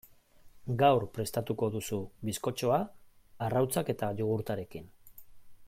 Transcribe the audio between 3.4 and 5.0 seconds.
arrautzak eta jogurtarekin.